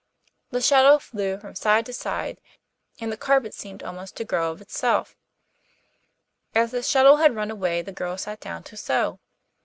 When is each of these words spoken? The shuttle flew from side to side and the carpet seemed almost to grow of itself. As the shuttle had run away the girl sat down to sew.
The 0.49 0.61
shuttle 0.61 0.97
flew 0.97 1.37
from 1.37 1.53
side 1.53 1.85
to 1.85 1.93
side 1.93 2.41
and 2.99 3.11
the 3.11 3.17
carpet 3.17 3.53
seemed 3.53 3.83
almost 3.83 4.15
to 4.17 4.23
grow 4.25 4.49
of 4.51 4.59
itself. 4.59 5.15
As 6.55 6.71
the 6.71 6.81
shuttle 6.81 7.17
had 7.17 7.35
run 7.35 7.51
away 7.51 7.83
the 7.83 7.91
girl 7.91 8.17
sat 8.17 8.39
down 8.39 8.63
to 8.63 8.75
sew. 8.77 9.19